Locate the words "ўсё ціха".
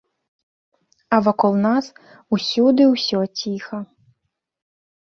2.95-3.77